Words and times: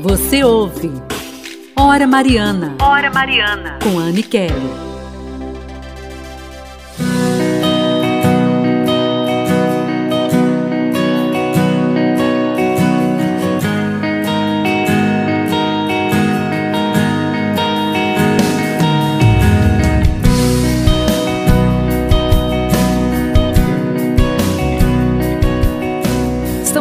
Você 0.00 0.44
ouve 0.44 0.92
Hora 1.76 2.06
Mariana. 2.06 2.76
Hora 2.80 3.10
Mariana. 3.10 3.78
Com 3.82 3.98
Anne 3.98 4.22
Kelly. 4.22 4.97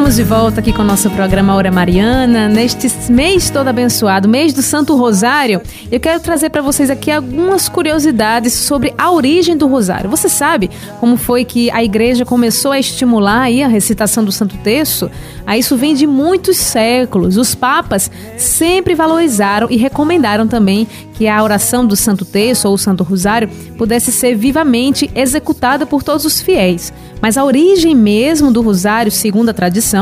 Estamos 0.08 0.26
de 0.26 0.36
volta 0.36 0.60
aqui 0.62 0.72
com 0.72 0.84
o 0.84 0.86
nosso 0.86 1.10
programa 1.10 1.54
Hora 1.54 1.70
Mariana. 1.70 2.48
Neste 2.48 2.90
mês 3.12 3.50
todo 3.50 3.68
abençoado, 3.68 4.26
mês 4.30 4.54
do 4.54 4.62
Santo 4.62 4.96
Rosário, 4.96 5.62
eu 5.92 6.00
quero 6.00 6.22
trazer 6.22 6.50
para 6.50 6.62
vocês 6.62 6.90
aqui 6.90 7.12
algumas 7.12 7.68
curiosidades 7.68 8.54
sobre 8.54 8.94
a 8.98 9.12
origem 9.12 9.58
do 9.58 9.68
Rosário. 9.68 10.10
Você 10.10 10.30
sabe 10.30 10.70
como 11.02 11.18
foi 11.18 11.44
que 11.44 11.70
a 11.72 11.84
igreja 11.84 12.24
começou 12.24 12.72
a 12.72 12.80
estimular 12.80 13.42
aí 13.42 13.62
a 13.62 13.68
recitação 13.68 14.24
do 14.24 14.32
Santo 14.32 14.56
Texto? 14.64 15.12
Ah, 15.46 15.58
isso 15.58 15.76
vem 15.76 15.94
de 15.94 16.08
muitos 16.08 16.56
séculos. 16.56 17.36
Os 17.36 17.54
papas 17.54 18.10
sempre 18.38 18.96
valorizaram 18.96 19.68
e 19.70 19.76
recomendaram 19.76 20.48
também 20.48 20.88
que 21.18 21.28
a 21.28 21.44
oração 21.44 21.86
do 21.86 21.96
Santo 21.96 22.24
Texto 22.24 22.66
ou 22.66 22.78
Santo 22.78 23.04
Rosário 23.04 23.50
pudesse 23.78 24.12
ser 24.12 24.36
vivamente 24.36 25.10
executada 25.16 25.86
por 25.86 26.02
todos 26.02 26.24
os 26.26 26.40
fiéis. 26.40 26.94
Mas 27.20 27.38
a 27.38 27.44
origem 27.44 27.96
mesmo 27.96 28.52
do 28.52 28.62
rosário, 28.62 29.12
segundo 29.12 29.50
a 29.50 29.54
tradição, 29.54 29.97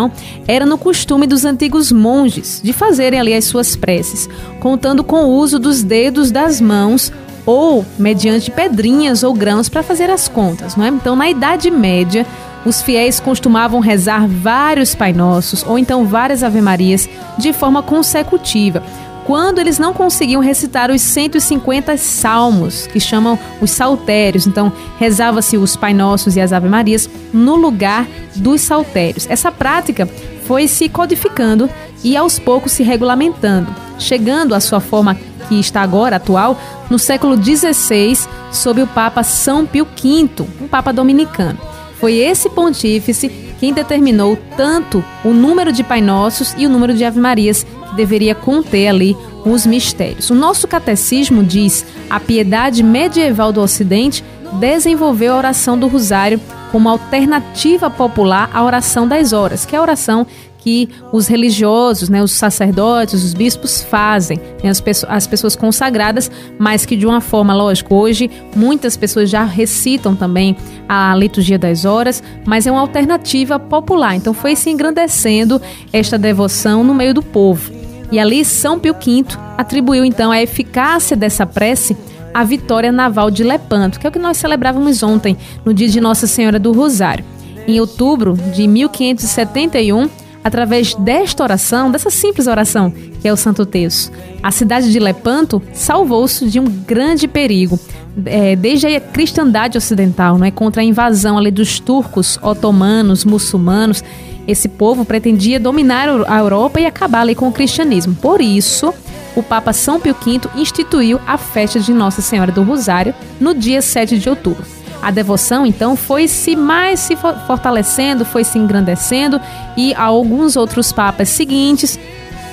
era 0.48 0.66
no 0.66 0.78
costume 0.78 1.26
dos 1.28 1.46
antigos 1.46 1.92
monges 1.92 2.62
de 2.64 2.74
fazerem 2.74 3.20
ali 3.20 3.34
as 3.34 3.46
suas 3.46 3.76
preces, 3.76 4.30
contando 4.60 5.04
com 5.04 5.26
o 5.26 5.36
uso 5.36 5.58
dos 5.60 5.84
dedos 5.84 6.32
das 6.32 6.60
mãos 6.62 7.12
ou 7.46 7.86
mediante 7.98 8.50
pedrinhas 8.52 9.24
ou 9.24 9.34
grãos 9.34 9.70
para 9.70 9.84
fazer 9.84 10.10
as 10.10 10.28
contas, 10.28 10.76
não 10.76 10.86
é? 10.86 10.90
Então, 10.90 11.16
na 11.16 11.30
Idade 11.30 11.70
Média, 11.70 12.26
os 12.66 12.82
fiéis 12.82 13.20
costumavam 13.20 13.80
rezar 13.80 14.28
vários 14.28 14.96
Pai 14.96 15.14
Nossos 15.14 15.64
ou 15.64 15.78
então 15.78 16.06
várias 16.06 16.44
Ave 16.44 16.62
Marias 16.62 17.08
de 17.38 17.54
forma 17.54 17.84
consecutiva 17.84 18.82
quando 19.26 19.60
eles 19.60 19.80
não 19.80 19.92
conseguiam 19.92 20.42
recitar 20.42 20.92
os 20.92 21.02
150 21.02 21.98
salmos, 21.98 22.86
que 22.88 23.00
chamam 23.00 23.38
os 23.60 23.72
saltérios. 23.72 24.46
Então, 24.46 24.72
rezava-se 25.00 25.58
os 25.58 25.76
Pai 25.76 25.94
Nossos 25.94 26.36
e 26.36 26.42
as 26.42 26.54
Ave 26.54 26.70
Marias 26.70 27.10
no 27.34 27.56
lugar 27.56 28.08
dos 28.36 28.62
saltérios. 28.62 29.28
Essa 29.30 29.52
prática 29.52 30.08
foi 30.46 30.68
se 30.68 30.88
codificando 30.88 31.68
e 32.04 32.16
aos 32.16 32.38
poucos 32.38 32.72
se 32.72 32.84
regulamentando, 32.84 33.74
chegando 33.98 34.54
à 34.54 34.60
sua 34.60 34.80
forma 34.80 35.18
que 35.50 35.60
está 35.60 35.82
agora 35.82 36.18
atual 36.18 36.60
no 36.90 37.00
século 37.00 37.36
XVI, 37.36 38.28
sob 38.52 38.82
o 38.82 38.88
Papa 38.88 39.24
São 39.24 39.66
Pio 39.66 39.86
V, 39.86 40.30
um 40.62 40.68
Papa 40.68 40.94
dominicano. 40.94 41.58
Foi 42.00 42.14
esse 42.14 42.48
pontífice 42.50 43.46
quem 43.60 43.74
determinou 43.74 44.38
tanto 44.56 45.04
o 45.24 45.30
número 45.30 45.72
de 45.72 45.84
Pai 45.84 46.02
Nossos 46.02 46.54
e 46.58 46.68
o 46.68 46.70
número 46.70 46.94
de 46.94 47.04
Ave 47.04 47.20
Marias 47.20 47.66
deveria 47.96 48.36
conter 48.36 48.88
ali 48.88 49.16
os 49.46 49.66
mistérios. 49.66 50.30
O 50.30 50.36
nosso 50.36 50.68
catecismo 50.68 51.44
diz: 51.44 51.86
a 52.10 52.20
piedade 52.20 52.84
medieval 52.84 53.52
do 53.52 53.62
Ocidente 53.62 54.24
desenvolveu 54.60 55.34
a 55.34 55.38
oração 55.38 55.78
do 55.78 55.88
Rosário 55.88 56.40
como 56.72 56.90
alternativa 56.90 57.90
popular 57.90 58.50
à 58.54 58.64
oração 58.64 59.08
das 59.08 59.34
horas, 59.34 59.66
que 59.66 59.76
é 59.76 59.80
a 59.80 59.82
oração 59.82 60.28
que 60.66 60.90
os 61.12 61.28
religiosos, 61.28 62.10
né, 62.10 62.24
os 62.24 62.32
sacerdotes, 62.32 63.24
os 63.24 63.36
bispos 63.36 63.84
fazem, 63.84 64.42
né, 64.64 64.70
as, 64.72 64.82
pessoas, 64.82 65.12
as 65.12 65.28
pessoas 65.28 65.56
consagradas, 65.56 66.32
mas 66.58 66.88
que 66.88 66.98
de 66.98 67.06
uma 67.06 67.22
forma, 67.22 67.54
lógico, 67.54 67.94
hoje 67.94 68.32
muitas 68.56 68.98
pessoas 68.98 69.30
já 69.30 69.44
recitam 69.44 70.16
também 70.16 70.58
a 70.90 71.16
liturgia 71.16 71.60
das 71.60 71.86
horas, 71.86 72.24
mas 72.48 72.66
é 72.66 72.72
uma 72.72 72.82
alternativa 72.82 73.60
popular. 73.60 74.16
Então 74.16 74.34
foi 74.34 74.56
se 74.56 74.72
engrandecendo 74.72 75.62
esta 75.94 76.18
devoção 76.18 76.84
no 76.84 76.96
meio 76.96 77.14
do 77.14 77.22
povo. 77.22 77.72
E 78.12 78.20
ali 78.20 78.46
São 78.46 78.80
Pio 78.80 78.94
V 78.94 79.26
atribuiu 79.58 80.06
então 80.06 80.32
a 80.32 80.42
eficácia 80.42 81.16
dessa 81.16 81.46
prece 81.46 81.98
à 82.34 82.44
vitória 82.44 82.92
naval 82.92 83.32
de 83.32 83.44
Lepanto, 83.44 84.00
que 84.00 84.06
é 84.06 84.10
o 84.10 84.12
que 84.12 84.20
nós 84.20 84.38
celebrávamos 84.38 85.02
ontem, 85.02 85.38
no 85.64 85.74
dia 85.74 85.88
de 85.88 86.02
Nossa 86.02 86.28
Senhora 86.28 86.60
do 86.60 86.72
Rosário. 86.72 87.26
Em 87.68 87.80
outubro 87.80 88.34
de 88.54 88.68
1571, 88.68 90.10
através 90.44 90.94
desta 90.96 91.44
oração, 91.44 91.90
dessa 91.90 92.10
simples 92.10 92.46
oração, 92.46 92.94
que 93.26 93.30
é 93.30 93.34
o 93.34 93.36
Santo 93.36 93.66
Terço, 93.66 94.12
a 94.44 94.52
cidade 94.52 94.92
de 94.92 95.00
Lepanto 95.00 95.60
salvou-se 95.74 96.48
de 96.48 96.60
um 96.60 96.66
grande 96.66 97.28
perigo, 97.28 97.80
é, 98.24 98.56
desde 98.56 98.86
a 98.86 99.02
cristandade 99.02 99.80
ocidental, 99.80 100.38
não 100.38 100.46
é, 100.46 100.52
contra 100.52 100.84
a 100.84 100.86
invasão 100.86 101.36
ali 101.36 101.50
dos 101.50 101.80
turcos, 101.80 102.38
otomanos, 102.40 103.26
muçulmanos 103.26 104.04
esse 104.48 104.70
povo 104.70 105.04
pretendia 105.04 105.60
dominar 105.60 106.08
a 106.28 106.38
Europa 106.38 106.80
e 106.80 106.86
acabar 106.86 107.22
ali 107.22 107.34
com 107.34 107.48
o 107.48 107.52
cristianismo. 107.52 108.14
Por 108.14 108.42
isso, 108.42 108.94
o 109.36 109.42
Papa 109.42 109.74
São 109.74 110.00
Pio 110.00 110.14
V 110.14 110.42
instituiu 110.56 111.20
a 111.26 111.36
festa 111.36 111.80
de 111.80 111.92
Nossa 111.92 112.22
Senhora 112.22 112.52
do 112.52 112.62
Rosário 112.62 113.16
no 113.42 113.56
dia 113.56 113.82
7 113.82 114.20
de 114.20 114.30
outubro. 114.30 114.64
A 115.02 115.10
devoção, 115.10 115.66
então, 115.66 115.96
foi 115.96 116.28
se 116.28 116.56
mais 116.56 117.00
se 117.00 117.16
fortalecendo, 117.16 118.24
foi 118.24 118.44
se 118.44 118.60
engrandecendo 118.60 119.42
e 119.76 119.96
alguns 119.96 120.56
outros 120.56 120.92
papas 120.92 121.30
seguintes, 121.30 121.98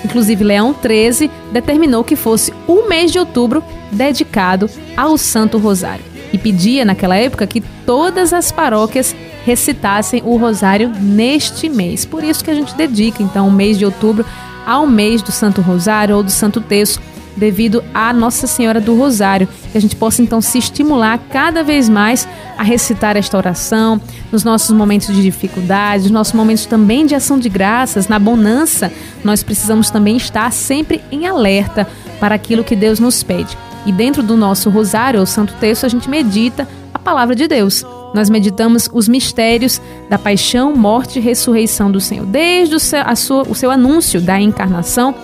inclusive 0.04 0.44
Leão 0.44 0.74
XIII, 0.74 1.30
determinou 1.52 2.04
que 2.04 2.16
fosse 2.16 2.52
o 2.66 2.88
mês 2.88 3.10
de 3.12 3.18
outubro 3.18 3.62
dedicado 3.90 4.68
ao 4.96 5.16
Santo 5.16 5.58
Rosário. 5.58 6.04
E 6.32 6.38
pedia 6.38 6.84
naquela 6.84 7.16
época 7.16 7.46
que 7.46 7.60
todas 7.84 8.32
as 8.32 8.50
paróquias 8.50 9.14
recitassem 9.44 10.22
o 10.24 10.36
rosário 10.36 10.88
neste 11.00 11.68
mês. 11.68 12.04
Por 12.04 12.24
isso 12.24 12.42
que 12.42 12.50
a 12.50 12.54
gente 12.54 12.74
dedica 12.74 13.22
então 13.22 13.48
o 13.48 13.52
mês 13.52 13.78
de 13.78 13.84
outubro 13.84 14.24
ao 14.66 14.86
mês 14.86 15.20
do 15.20 15.32
Santo 15.32 15.60
Rosário 15.60 16.16
ou 16.16 16.22
do 16.22 16.30
Santo 16.30 16.60
Terço, 16.60 17.00
devido 17.36 17.82
à 17.94 18.12
Nossa 18.12 18.46
Senhora 18.46 18.80
do 18.80 18.96
Rosário, 18.96 19.48
que 19.70 19.78
a 19.78 19.80
gente 19.80 19.96
possa 19.96 20.22
então 20.22 20.40
se 20.40 20.58
estimular 20.58 21.18
cada 21.30 21.62
vez 21.62 21.88
mais 21.88 22.28
a 22.56 22.62
recitar 22.62 23.16
esta 23.16 23.36
oração 23.36 24.00
nos 24.30 24.44
nossos 24.44 24.70
momentos 24.76 25.14
de 25.14 25.22
dificuldade, 25.22 26.04
nos 26.04 26.12
nossos 26.12 26.34
momentos 26.34 26.66
também 26.66 27.06
de 27.06 27.14
ação 27.14 27.38
de 27.38 27.48
graças, 27.48 28.08
na 28.08 28.18
bonança, 28.18 28.92
nós 29.24 29.42
precisamos 29.42 29.90
também 29.90 30.16
estar 30.16 30.52
sempre 30.52 31.00
em 31.10 31.26
alerta 31.26 31.86
para 32.20 32.34
aquilo 32.34 32.64
que 32.64 32.76
Deus 32.76 33.00
nos 33.00 33.22
pede. 33.22 33.56
E 33.84 33.92
dentro 33.92 34.22
do 34.22 34.36
nosso 34.36 34.70
rosário 34.70 35.18
ou 35.18 35.26
santo 35.26 35.54
texto, 35.54 35.84
a 35.84 35.88
gente 35.88 36.08
medita 36.08 36.68
a 36.94 36.98
palavra 36.98 37.34
de 37.34 37.48
Deus. 37.48 37.84
Nós 38.14 38.28
meditamos 38.28 38.88
os 38.92 39.08
mistérios 39.08 39.80
da 40.08 40.18
paixão, 40.18 40.76
morte 40.76 41.18
e 41.18 41.22
ressurreição 41.22 41.90
do 41.90 42.00
Senhor, 42.00 42.26
desde 42.26 42.74
o 42.74 42.80
seu, 42.80 43.00
sua, 43.16 43.42
o 43.48 43.54
seu 43.54 43.70
anúncio 43.70 44.20
da 44.20 44.40
encarnação 44.40 45.14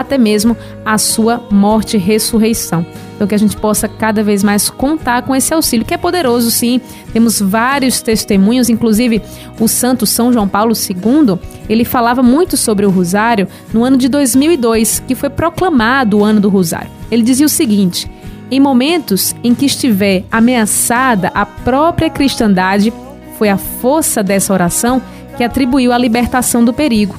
até 0.00 0.18
mesmo 0.18 0.56
a 0.84 0.98
sua 0.98 1.42
morte 1.50 1.96
e 1.96 2.00
ressurreição. 2.00 2.84
Então 3.14 3.26
que 3.26 3.34
a 3.34 3.38
gente 3.38 3.56
possa 3.56 3.88
cada 3.88 4.22
vez 4.22 4.44
mais 4.44 4.68
contar 4.68 5.22
com 5.22 5.34
esse 5.34 5.52
auxílio, 5.52 5.86
que 5.86 5.94
é 5.94 5.96
poderoso 5.96 6.50
sim. 6.50 6.80
Temos 7.12 7.40
vários 7.40 8.00
testemunhos, 8.02 8.68
inclusive 8.68 9.22
o 9.58 9.66
santo 9.66 10.04
São 10.06 10.32
João 10.32 10.46
Paulo 10.46 10.74
II, 10.74 11.38
ele 11.68 11.84
falava 11.84 12.22
muito 12.22 12.56
sobre 12.56 12.84
o 12.84 12.90
rosário 12.90 13.48
no 13.72 13.84
ano 13.84 13.96
de 13.96 14.08
2002, 14.08 15.02
que 15.06 15.14
foi 15.14 15.30
proclamado 15.30 16.18
o 16.18 16.24
ano 16.24 16.40
do 16.40 16.48
rosário. 16.48 16.90
Ele 17.10 17.22
dizia 17.22 17.46
o 17.46 17.48
seguinte: 17.48 18.10
em 18.50 18.60
momentos 18.60 19.34
em 19.42 19.54
que 19.54 19.66
estiver 19.66 20.24
ameaçada 20.30 21.30
a 21.34 21.44
própria 21.46 22.10
cristandade, 22.10 22.92
foi 23.38 23.48
a 23.48 23.56
força 23.56 24.22
dessa 24.22 24.52
oração 24.52 25.00
que 25.36 25.44
atribuiu 25.44 25.92
a 25.92 25.98
libertação 25.98 26.64
do 26.64 26.72
perigo, 26.72 27.16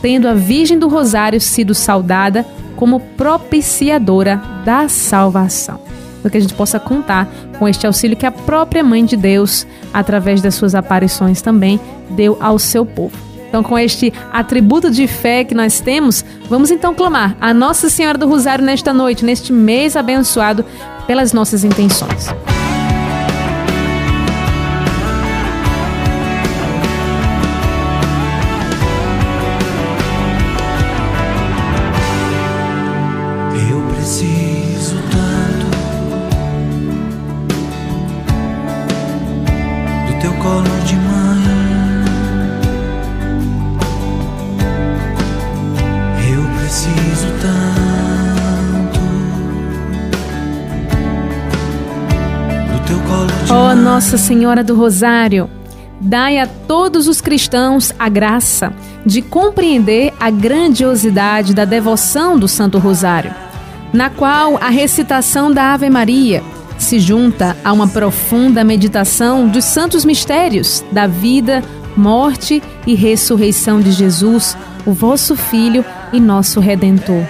tendo 0.00 0.28
a 0.28 0.34
Virgem 0.34 0.78
do 0.78 0.88
Rosário 0.88 1.40
sido 1.40 1.74
saudada 1.74 2.46
como 2.76 3.00
propiciadora 3.00 4.40
da 4.64 4.88
salvação. 4.88 5.80
Para 6.22 6.30
que 6.30 6.36
a 6.36 6.40
gente 6.40 6.54
possa 6.54 6.78
contar 6.78 7.28
com 7.58 7.68
este 7.68 7.86
auxílio 7.86 8.16
que 8.16 8.26
a 8.26 8.30
própria 8.30 8.82
Mãe 8.82 9.04
de 9.04 9.16
Deus, 9.16 9.66
através 9.92 10.40
das 10.40 10.54
suas 10.54 10.74
aparições 10.74 11.42
também, 11.42 11.80
deu 12.10 12.36
ao 12.40 12.58
seu 12.58 12.84
povo. 12.84 13.16
Então, 13.48 13.62
com 13.62 13.78
este 13.78 14.12
atributo 14.32 14.90
de 14.90 15.06
fé 15.06 15.42
que 15.42 15.54
nós 15.54 15.80
temos, 15.80 16.24
vamos 16.48 16.70
então 16.70 16.94
clamar 16.94 17.36
a 17.40 17.54
Nossa 17.54 17.88
Senhora 17.88 18.18
do 18.18 18.28
Rosário 18.28 18.64
nesta 18.64 18.92
noite, 18.92 19.24
neste 19.24 19.52
mês 19.52 19.96
abençoado 19.96 20.64
pelas 21.06 21.32
nossas 21.32 21.64
intenções. 21.64 22.28
colo 40.42 40.64
de 40.84 40.96
mãe. 40.96 41.28
Eu 46.32 46.42
preciso 46.58 47.28
tanto 47.40 49.00
do 52.72 52.86
teu 52.86 52.98
colo 53.00 53.26
de 53.26 53.52
oh, 53.52 53.54
mãe. 53.54 53.76
Nossa 53.76 54.16
Senhora 54.18 54.62
do 54.62 54.74
Rosário, 54.74 55.50
dai 56.00 56.38
a 56.38 56.46
todos 56.46 57.08
os 57.08 57.20
cristãos 57.20 57.92
a 57.98 58.08
graça 58.08 58.72
de 59.04 59.22
compreender 59.22 60.12
a 60.20 60.30
grandiosidade 60.30 61.54
da 61.54 61.64
devoção 61.64 62.38
do 62.38 62.46
Santo 62.46 62.78
Rosário, 62.78 63.34
na 63.92 64.10
qual 64.10 64.56
a 64.58 64.68
recitação 64.68 65.50
da 65.50 65.72
Ave 65.72 65.88
Maria 65.88 66.42
se 66.78 67.00
junta 67.00 67.56
a 67.64 67.72
uma 67.72 67.88
profunda 67.88 68.62
meditação 68.62 69.48
dos 69.48 69.64
santos 69.64 70.04
mistérios 70.04 70.84
da 70.92 71.06
vida, 71.06 71.62
morte 71.96 72.62
e 72.86 72.94
ressurreição 72.94 73.80
de 73.80 73.90
Jesus, 73.90 74.56
o 74.86 74.92
vosso 74.92 75.36
Filho 75.36 75.84
e 76.12 76.20
nosso 76.20 76.60
Redentor. 76.60 77.24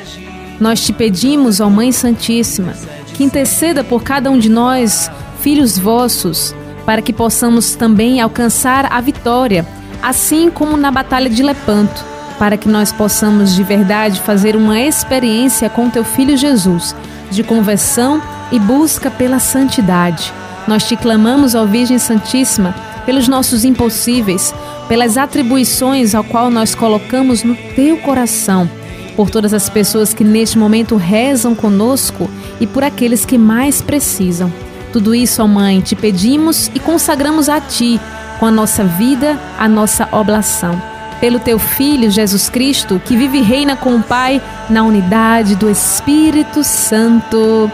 Nós 0.61 0.85
te 0.85 0.93
pedimos, 0.93 1.61
ó 1.61 1.71
Mãe 1.71 1.91
Santíssima, 1.91 2.75
que 3.15 3.25
interceda 3.25 3.83
por 3.83 4.03
cada 4.03 4.31
um 4.31 4.39
de 4.39 4.49
nós, 4.49 5.11
filhos 5.41 5.79
vossos, 5.79 6.55
para 6.85 7.03
que 7.03 7.12
possamos 7.12 7.75
também 7.75 8.21
alcançar 8.21 8.93
a 8.93 9.00
vitória, 9.00 9.67
assim 10.03 10.50
como 10.50 10.77
na 10.77 10.91
Batalha 10.91 11.31
de 11.31 11.43
Lepanto, 11.43 12.05
para 12.39 12.56
que 12.56 12.69
nós 12.69 12.93
possamos 12.93 13.55
de 13.55 13.62
verdade 13.65 14.21
fazer 14.21 14.55
uma 14.55 14.79
experiência 14.79 15.69
com 15.69 15.91
teu 15.91 16.05
Filho 16.05 16.37
Jesus, 16.37 16.95
de 17.31 17.43
conversão 17.43 18.23
e 18.50 18.59
busca 18.59 19.11
pela 19.11 19.39
santidade. 19.39 20.33
Nós 20.67 20.87
te 20.87 20.97
clamamos, 20.97 21.55
ó 21.55 21.65
Virgem 21.65 21.99
Santíssima, 21.99 22.75
pelos 23.06 23.27
nossos 23.27 23.65
impossíveis, 23.65 24.55
pelas 24.87 25.17
atribuições 25.17 26.15
ao 26.15 26.23
qual 26.23 26.50
nós 26.50 26.75
colocamos 26.75 27.43
no 27.43 27.55
teu 27.75 27.97
coração, 27.99 28.69
por 29.17 29.31
todas 29.31 29.55
as 29.55 29.69
pessoas 29.69 30.12
que 30.12 30.23
neste 30.23 30.59
momento 30.59 30.97
rezam 30.97 31.55
conosco 31.55 32.29
e 32.61 32.67
por 32.67 32.85
aqueles 32.85 33.25
que 33.25 33.39
mais 33.39 33.81
precisam. 33.81 34.53
Tudo 34.93 35.15
isso, 35.15 35.43
ó 35.43 35.47
Mãe, 35.47 35.81
te 35.81 35.97
pedimos 35.97 36.71
e 36.75 36.81
consagramos 36.81 37.49
a 37.49 37.61
Ti, 37.61 38.00
com 38.39 38.47
a 38.47 38.50
nossa 38.50 38.85
vida, 38.85 39.39
a 39.59 39.69
nossa 39.69 40.09
oblação. 40.12 40.81
Pelo 41.21 41.41
Teu 41.41 41.59
Filho, 41.59 42.11
Jesus 42.11 42.49
Cristo, 42.49 43.00
que 43.05 43.17
vive 43.17 43.39
e 43.39 43.43
reina 43.43 43.75
com 43.75 43.97
o 43.97 44.03
Pai 44.03 44.41
na 44.71 44.83
unidade 44.85 45.56
do 45.56 45.69
Espírito 45.69 46.62
Santo. 46.62 47.71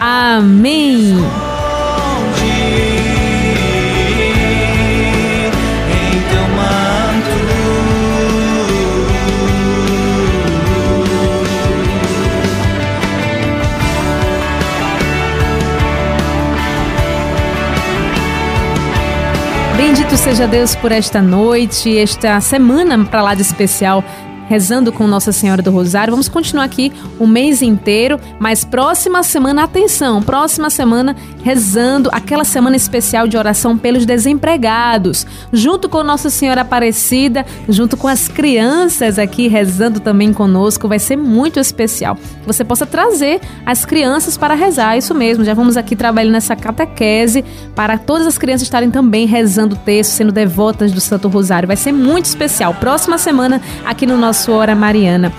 Amém. 0.00 1.16
Bendito 19.76 20.16
seja 20.16 20.46
Deus 20.46 20.74
por 20.74 20.90
esta 20.90 21.20
noite, 21.20 21.98
esta 21.98 22.40
semana 22.40 23.04
para 23.04 23.22
lá 23.22 23.34
de 23.34 23.42
especial, 23.42 24.02
rezando 24.46 24.92
com 24.92 25.06
Nossa 25.06 25.32
Senhora 25.32 25.62
do 25.62 25.70
Rosário. 25.70 26.12
Vamos 26.12 26.28
continuar 26.28 26.64
aqui 26.64 26.92
o 27.18 27.26
mês 27.26 27.62
inteiro, 27.62 28.18
mas 28.38 28.64
próxima 28.64 29.22
semana, 29.22 29.64
atenção, 29.64 30.22
próxima 30.22 30.70
semana 30.70 31.16
rezando 31.42 32.08
aquela 32.12 32.44
semana 32.44 32.76
especial 32.76 33.28
de 33.28 33.36
oração 33.36 33.78
pelos 33.78 34.04
desempregados, 34.04 35.26
junto 35.52 35.88
com 35.88 36.02
Nossa 36.02 36.30
Senhora 36.30 36.62
Aparecida, 36.62 37.44
junto 37.68 37.96
com 37.96 38.08
as 38.08 38.28
crianças 38.28 39.18
aqui 39.18 39.48
rezando 39.48 40.00
também 40.00 40.32
conosco, 40.32 40.88
vai 40.88 40.98
ser 40.98 41.16
muito 41.16 41.60
especial. 41.60 42.18
Você 42.46 42.64
possa 42.64 42.86
trazer 42.86 43.40
as 43.64 43.84
crianças 43.84 44.36
para 44.36 44.54
rezar, 44.54 44.96
isso 44.96 45.14
mesmo. 45.14 45.44
Já 45.44 45.54
vamos 45.54 45.76
aqui 45.76 45.96
trabalhando 45.96 46.32
nessa 46.32 46.54
catequese 46.54 47.44
para 47.74 47.98
todas 47.98 48.26
as 48.26 48.38
crianças 48.38 48.62
estarem 48.62 48.90
também 48.90 49.26
rezando 49.26 49.74
o 49.74 49.78
texto, 49.78 50.10
sendo 50.10 50.32
devotas 50.32 50.92
do 50.92 51.00
Santo 51.00 51.28
Rosário. 51.28 51.66
Vai 51.66 51.76
ser 51.76 51.92
muito 51.92 52.26
especial. 52.26 52.74
Próxima 52.74 53.18
semana 53.18 53.60
aqui 53.84 54.06
no 54.06 54.16
nosso 54.16 54.35
Hora 54.48 54.74
Mariana. 54.74 55.32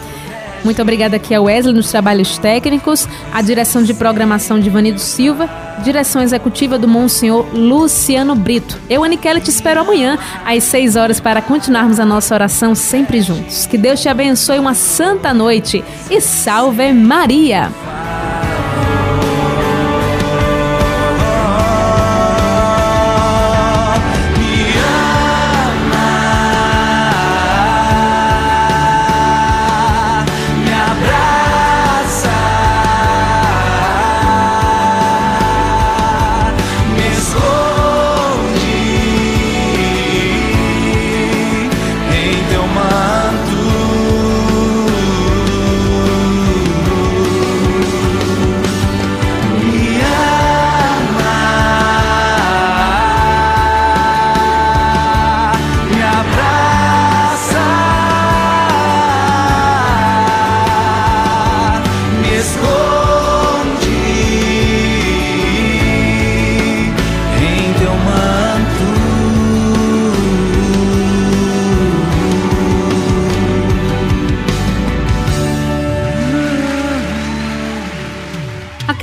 Muito 0.63 0.81
obrigada 0.81 1.15
aqui 1.15 1.33
a 1.33 1.41
Wesley 1.41 1.73
nos 1.73 1.89
trabalhos 1.89 2.37
técnicos, 2.37 3.07
a 3.31 3.41
direção 3.41 3.83
de 3.83 3.93
programação 3.93 4.59
de 4.59 4.69
Vanido 4.69 4.99
Silva, 4.99 5.49
direção 5.83 6.21
executiva 6.21 6.77
do 6.77 6.87
Monsenhor 6.87 7.45
Luciano 7.53 8.35
Brito. 8.35 8.77
Eu, 8.89 9.03
Aniquele, 9.03 9.39
te 9.39 9.49
espero 9.49 9.81
amanhã 9.81 10.17
às 10.45 10.63
6 10.65 10.95
horas 10.95 11.19
para 11.19 11.41
continuarmos 11.41 11.99
a 11.99 12.05
nossa 12.05 12.33
oração 12.33 12.73
sempre 12.75 13.21
juntos. 13.21 13.65
Que 13.65 13.77
Deus 13.77 14.01
te 14.01 14.09
abençoe 14.09 14.59
uma 14.59 14.73
santa 14.73 15.33
noite 15.33 15.83
e 16.09 16.19
salve 16.19 16.91
Maria! 16.91 17.71